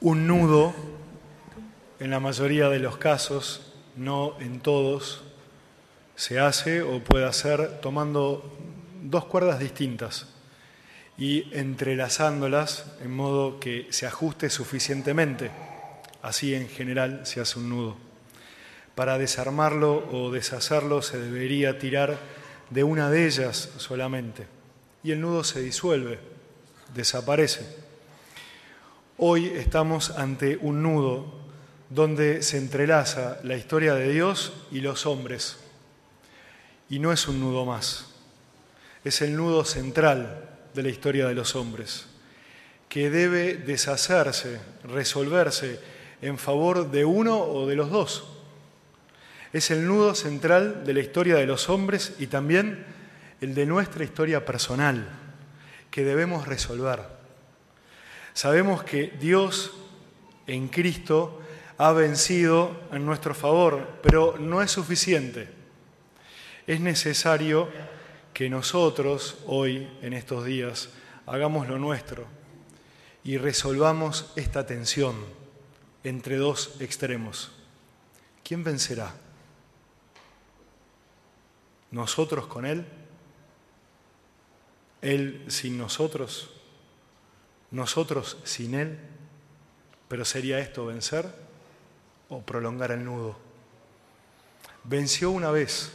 [0.00, 0.74] Un nudo,
[1.98, 5.24] en la mayoría de los casos, no en todos,
[6.16, 8.58] se hace o puede hacer tomando
[9.02, 10.26] dos cuerdas distintas
[11.16, 15.50] y entrelazándolas en modo que se ajuste suficientemente.
[16.20, 17.96] Así en general se hace un nudo.
[18.94, 22.18] Para desarmarlo o deshacerlo se debería tirar
[22.68, 24.46] de una de ellas solamente
[25.02, 26.18] y el nudo se disuelve,
[26.94, 27.85] desaparece.
[29.18, 31.32] Hoy estamos ante un nudo
[31.88, 35.56] donde se entrelaza la historia de Dios y los hombres.
[36.90, 38.08] Y no es un nudo más,
[39.04, 42.08] es el nudo central de la historia de los hombres,
[42.90, 45.80] que debe deshacerse, resolverse
[46.20, 48.28] en favor de uno o de los dos.
[49.50, 52.84] Es el nudo central de la historia de los hombres y también
[53.40, 55.08] el de nuestra historia personal,
[55.90, 57.15] que debemos resolver.
[58.36, 59.72] Sabemos que Dios
[60.46, 61.40] en Cristo
[61.78, 65.48] ha vencido en nuestro favor, pero no es suficiente.
[66.66, 67.70] Es necesario
[68.34, 70.90] que nosotros hoy, en estos días,
[71.24, 72.26] hagamos lo nuestro
[73.24, 75.16] y resolvamos esta tensión
[76.04, 77.52] entre dos extremos.
[78.44, 79.14] ¿Quién vencerá?
[81.90, 82.84] ¿Nosotros con Él?
[85.00, 86.50] ¿Él sin nosotros?
[87.76, 88.98] ¿Nosotros sin Él?
[90.08, 91.26] ¿Pero sería esto vencer
[92.30, 93.36] o prolongar el nudo?
[94.84, 95.92] Venció una vez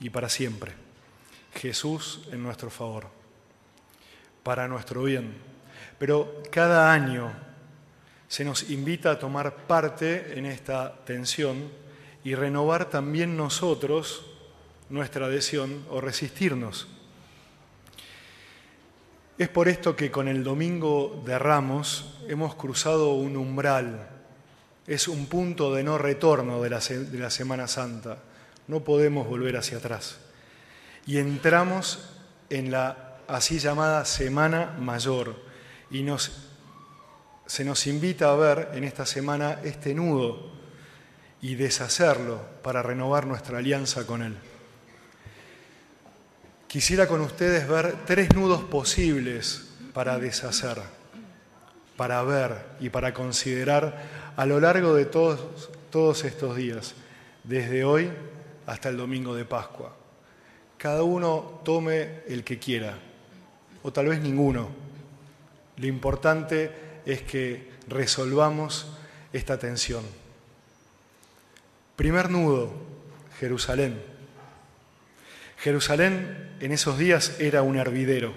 [0.00, 0.72] y para siempre.
[1.54, 3.06] Jesús en nuestro favor,
[4.42, 5.36] para nuestro bien.
[5.96, 7.30] Pero cada año
[8.26, 11.70] se nos invita a tomar parte en esta tensión
[12.24, 14.26] y renovar también nosotros
[14.88, 16.88] nuestra adhesión o resistirnos.
[19.40, 24.06] Es por esto que con el Domingo de Ramos hemos cruzado un umbral,
[24.86, 28.18] es un punto de no retorno de la, Semana Santa,
[28.68, 30.18] no podemos volver hacia atrás.
[31.06, 32.10] Y entramos
[32.50, 35.34] en la así llamada Semana Mayor.
[35.90, 36.04] Y
[37.46, 40.52] se nos invita a ver en esta semana este nudo
[41.40, 44.36] y deshacerlo para renovar nuestra alianza con Él.
[46.70, 50.78] Quisiera con ustedes ver tres nudos posibles para deshacer,
[51.96, 56.94] para ver y para considerar a lo largo de todos, todos estos días,
[57.42, 58.08] desde hoy
[58.66, 59.96] hasta el domingo de Pascua
[60.80, 62.98] cada uno tome el que quiera,
[63.82, 64.70] o tal vez ninguno.
[65.76, 66.72] Lo importante
[67.04, 68.90] es que resolvamos
[69.30, 70.02] esta tensión.
[71.96, 72.72] Primer nudo,
[73.38, 74.02] Jerusalén.
[75.60, 78.32] Jerusalén en esos días era un hervidero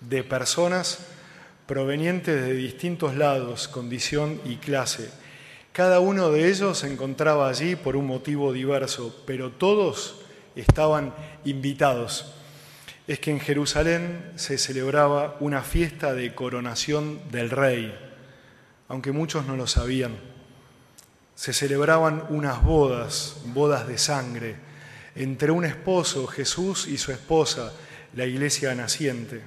[0.00, 1.00] de personas
[1.66, 5.10] provenientes de distintos lados, condición y clase.
[5.72, 10.20] Cada uno de ellos se encontraba allí por un motivo diverso, pero todos
[10.54, 11.12] estaban
[11.44, 12.34] invitados.
[13.08, 17.92] Es que en Jerusalén se celebraba una fiesta de coronación del rey,
[18.86, 20.12] aunque muchos no lo sabían.
[21.34, 24.69] Se celebraban unas bodas, bodas de sangre,
[25.14, 27.72] entre un esposo, Jesús, y su esposa,
[28.14, 29.40] la iglesia naciente.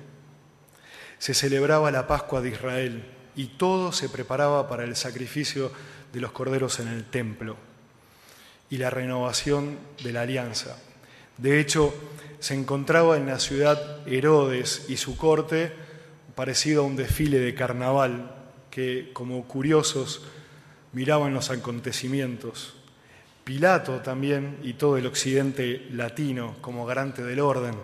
[1.20, 5.72] Se celebraba la Pascua de Israel y todo se preparaba para el sacrificio
[6.12, 7.58] de los corderos en el templo
[8.70, 10.78] y la renovación de la alianza.
[11.38, 11.94] De hecho,
[12.40, 15.72] se encontraba en la ciudad Herodes y su corte
[16.36, 18.36] parecido a un desfile de carnaval
[18.70, 20.24] que, como curiosos,
[20.92, 22.76] miraban los acontecimientos.
[23.44, 27.76] Pilato también y todo el occidente latino como garante del orden.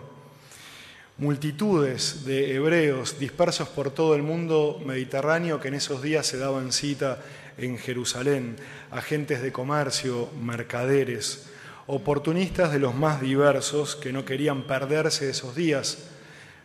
[1.18, 6.72] Multitudes de hebreos dispersos por todo el mundo mediterráneo que en esos días se daban
[6.72, 7.20] cita
[7.58, 8.56] en Jerusalén,
[8.90, 11.50] agentes de comercio, mercaderes,
[11.86, 16.08] oportunistas de los más diversos que no querían perderse esos días,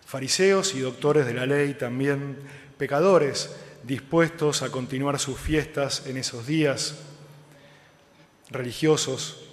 [0.06, 2.38] fariseos y doctores de la ley también,
[2.78, 6.96] pecadores dispuestos a continuar sus fiestas en esos días,
[8.56, 9.44] religiosos,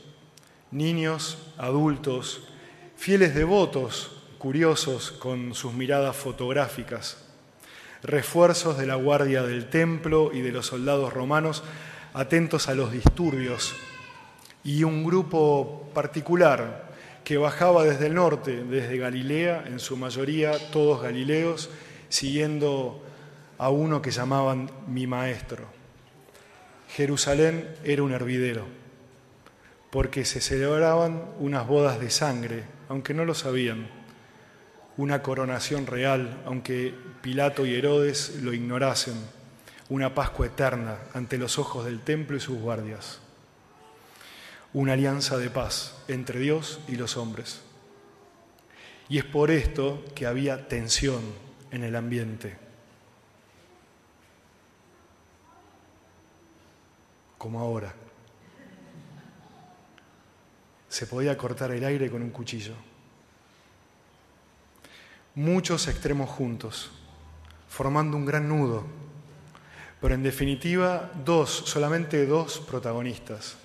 [0.71, 2.49] niños, adultos,
[2.97, 7.19] fieles devotos, curiosos con sus miradas fotográficas,
[8.03, 11.63] refuerzos de la guardia del templo y de los soldados romanos
[12.15, 13.75] atentos a los disturbios
[14.65, 16.91] y un grupo particular
[17.25, 21.71] que bajaba desde el norte, desde Galilea, en su mayoría todos galileos,
[22.09, 23.03] siguiendo
[23.59, 25.67] a uno que llamaban mi maestro.
[26.89, 28.82] Jerusalén era un hervidero,
[29.93, 33.91] porque se celebraban unas bodas de sangre, aunque no lo sabían,
[34.97, 39.13] una coronación real, aunque Pilato y Herodes lo ignorasen,
[39.91, 43.21] una Pascua eterna ante los ojos del templo y sus guardias,
[44.73, 47.61] una alianza de paz entre Dios y los hombres.
[49.11, 51.21] Y es por esto que había tensión
[51.71, 52.57] en el ambiente.
[57.37, 57.95] Como ahora.
[61.03, 62.75] Se podía cortar el aire con un cuchillo.
[65.35, 66.93] Muchos extremos juntos,
[67.69, 68.87] formando un gran nudo,
[70.01, 73.57] pero en definitiva dos, solamente dos protagonistas.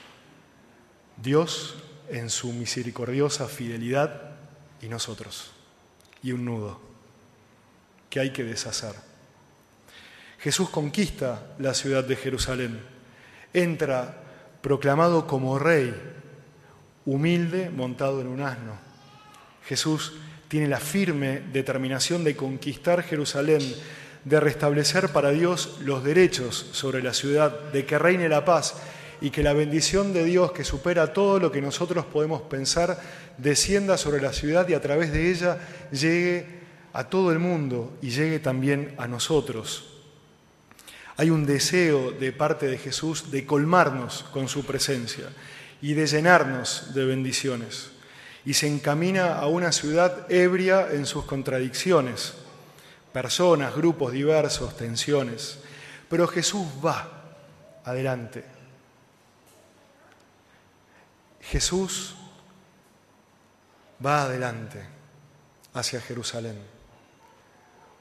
[1.16, 1.76] Dios
[2.10, 4.32] en su misericordiosa fidelidad
[4.82, 5.52] y nosotros,
[6.24, 6.82] y un nudo
[8.10, 8.96] que hay que deshacer.
[10.40, 12.82] Jesús conquista la ciudad de Jerusalén,
[13.54, 14.24] entra
[14.64, 16.17] proclamado como rey,
[17.08, 18.78] humilde, montado en un asno.
[19.66, 20.14] Jesús
[20.50, 23.62] tiene la firme determinación de conquistar Jerusalén,
[24.26, 28.76] de restablecer para Dios los derechos sobre la ciudad, de que reine la paz
[29.22, 33.00] y que la bendición de Dios que supera todo lo que nosotros podemos pensar
[33.38, 35.60] descienda sobre la ciudad y a través de ella
[35.92, 36.46] llegue
[36.92, 39.94] a todo el mundo y llegue también a nosotros.
[41.16, 45.30] Hay un deseo de parte de Jesús de colmarnos con su presencia
[45.82, 47.92] y de llenarnos de bendiciones.
[48.46, 52.34] Y se encamina a una ciudad ebria en sus contradicciones,
[53.12, 55.60] personas, grupos diversos, tensiones.
[56.10, 57.10] Pero Jesús va
[57.84, 58.58] adelante
[61.50, 62.14] Jesús
[64.06, 64.84] va adelante
[65.74, 66.58] hacia Jerusalén.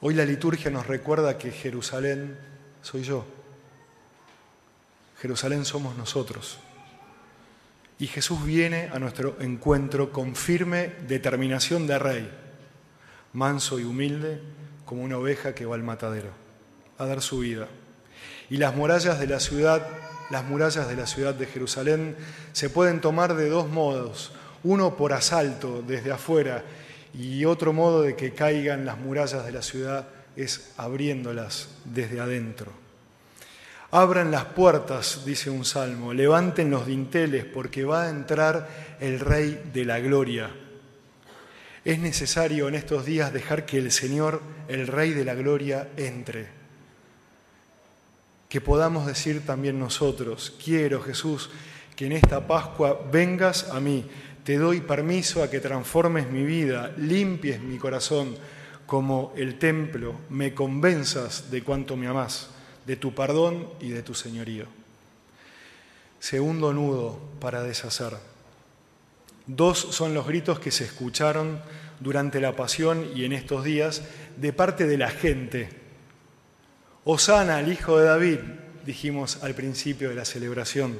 [0.00, 2.38] Hoy la liturgia nos recuerda que Jerusalén
[2.82, 3.24] soy yo.
[5.20, 6.58] Jerusalén somos nosotros.
[7.98, 12.30] Y Jesús viene a nuestro encuentro con firme determinación de rey,
[13.32, 14.40] manso y humilde
[14.84, 16.30] como una oveja que va al matadero,
[16.98, 17.68] a dar su vida.
[18.50, 19.86] Y las murallas de la ciudad
[20.30, 22.16] las murallas de la ciudad de Jerusalén
[22.52, 24.32] se pueden tomar de dos modos.
[24.64, 26.64] Uno por asalto desde afuera
[27.14, 32.72] y otro modo de que caigan las murallas de la ciudad es abriéndolas desde adentro.
[33.96, 38.68] Abran las puertas, dice un salmo, levanten los dinteles porque va a entrar
[39.00, 40.50] el Rey de la Gloria.
[41.82, 46.46] Es necesario en estos días dejar que el Señor, el Rey de la Gloria, entre.
[48.50, 51.48] Que podamos decir también nosotros, quiero Jesús
[51.96, 54.04] que en esta Pascua vengas a mí,
[54.44, 58.36] te doy permiso a que transformes mi vida, limpies mi corazón
[58.84, 62.50] como el templo, me convenzas de cuánto me amás,
[62.86, 64.66] de tu perdón y de tu señorío.
[66.20, 68.16] Segundo nudo para deshacer.
[69.46, 71.60] Dos son los gritos que se escucharon
[72.00, 74.02] durante la pasión y en estos días
[74.36, 75.86] de parte de la gente
[77.08, 78.38] Osana al Hijo de David,
[78.84, 80.98] dijimos al principio de la celebración.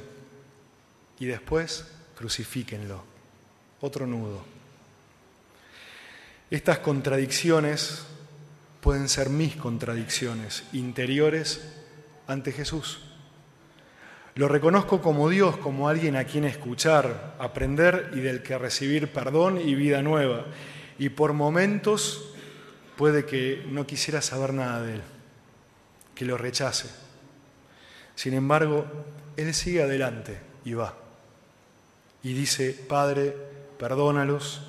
[1.19, 1.85] Y después,
[2.17, 3.03] crucifíquenlo.
[3.81, 4.45] Otro nudo.
[6.49, 8.05] Estas contradicciones
[8.87, 11.61] pueden ser mis contradicciones interiores
[12.29, 13.01] ante Jesús.
[14.37, 19.61] Lo reconozco como Dios, como alguien a quien escuchar, aprender y del que recibir perdón
[19.61, 20.45] y vida nueva.
[21.01, 22.33] Y por momentos
[22.97, 25.03] puede que no quisiera saber nada de Él
[26.15, 26.89] que lo rechace.
[28.15, 28.87] Sin embargo,
[29.37, 30.95] Él sigue adelante y va.
[32.23, 33.35] Y dice, Padre,
[33.81, 34.63] perdónalos,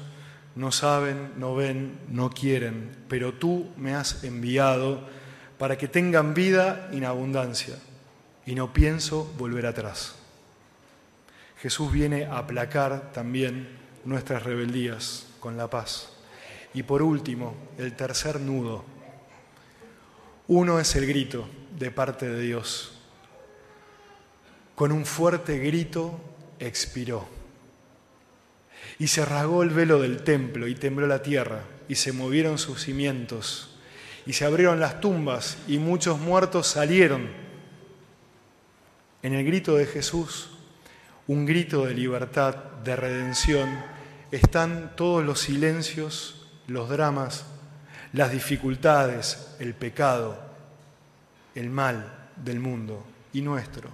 [0.57, 5.07] no saben, no ven, no quieren, pero tú me has enviado
[5.57, 7.75] para que tengan vida en abundancia
[8.45, 10.15] y no pienso volver atrás.
[11.61, 13.67] Jesús viene a aplacar también
[14.03, 16.09] nuestras rebeldías con la paz.
[16.73, 18.97] Y por último, el tercer nudo
[20.49, 21.47] uno es el grito
[21.77, 22.93] de parte de Dios.
[24.75, 26.21] Con un fuerte grito
[26.57, 27.36] expiró.
[28.99, 32.83] Y se rasgó el velo del templo y tembló la tierra y se movieron sus
[32.83, 33.77] cimientos
[34.27, 37.29] y se abrieron las tumbas y muchos muertos salieron.
[39.23, 40.49] En el grito de Jesús,
[41.27, 43.69] un grito de libertad, de redención,
[44.31, 47.45] están todos los silencios, los dramas,
[48.11, 50.37] las dificultades, el pecado,
[51.55, 53.89] el mal del mundo y nuestro.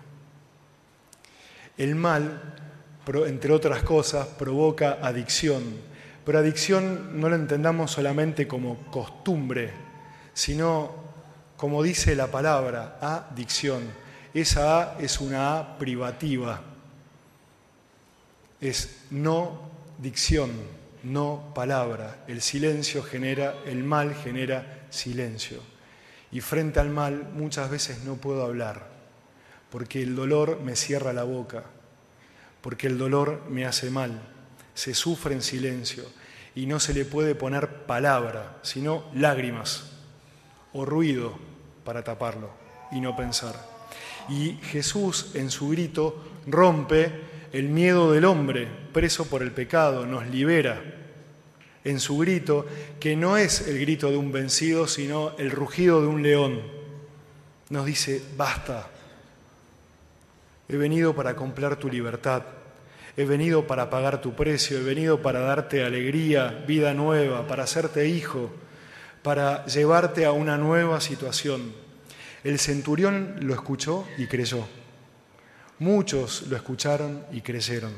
[1.78, 2.73] El mal,
[3.06, 5.64] entre otras cosas, provoca adicción,
[6.26, 9.72] pero adicción no lo entendamos solamente como costumbre,
[10.34, 11.04] sino
[11.58, 13.84] como dice la palabra, adicción.
[14.34, 16.62] Esa A es una A privativa,
[18.60, 20.52] es no dicción,
[21.04, 22.24] no palabra.
[22.28, 25.60] El silencio genera, el mal genera silencio.
[26.32, 28.88] Y frente al mal muchas veces no puedo hablar,
[29.70, 31.66] porque el dolor me cierra la boca,
[32.63, 34.22] porque el dolor me hace mal,
[34.74, 36.05] se sufre en silencio
[36.55, 39.91] y no se le puede poner palabra, sino lágrimas
[40.72, 41.38] o ruido
[41.84, 42.51] para taparlo
[42.89, 43.53] y no pensar.
[44.29, 47.12] Y Jesús en su grito rompe
[47.51, 50.82] el miedo del hombre preso por el pecado, nos libera
[51.84, 52.65] en su grito,
[53.01, 56.62] que no es el grito de un vencido, sino el rugido de un león.
[57.70, 58.89] Nos dice, basta,
[60.67, 62.43] he venido para comprar tu libertad,
[63.15, 68.08] he venido para pagar tu precio, he venido para darte alegría, vida nueva, para hacerte
[68.08, 68.51] hijo,
[69.22, 71.74] para llevarte a una nueva situación.
[72.43, 74.67] El centurión lo escuchó y creyó.
[75.79, 77.93] Muchos lo escucharon y creyeron.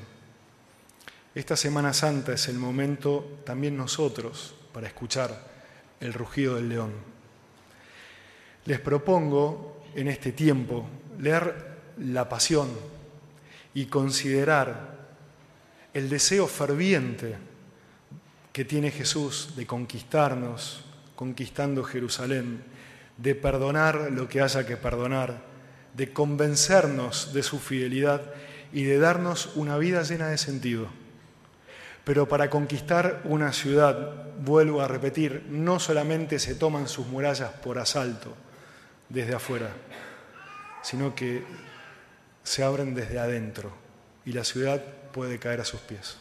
[1.33, 5.35] Esta Semana Santa es el momento también nosotros para escuchar
[5.99, 6.93] el rugido del león.
[8.65, 10.87] Les propongo en este tiempo
[11.19, 12.69] leer la pasión
[13.73, 14.95] y considerar
[15.93, 17.35] el deseo ferviente
[18.51, 20.85] que tiene Jesús de conquistarnos,
[21.15, 22.63] conquistando Jerusalén,
[23.17, 25.41] de perdonar lo que haya que perdonar,
[25.93, 28.21] de convencernos de su fidelidad
[28.73, 30.87] y de darnos una vida llena de sentido.
[32.03, 37.79] Pero para conquistar una ciudad, vuelvo a repetir, no solamente se toman sus murallas por
[37.79, 38.35] asalto
[39.09, 39.69] desde afuera,
[40.81, 41.43] sino que
[42.45, 43.73] se abren desde adentro
[44.23, 46.17] y la ciudad puede caer a sus pies.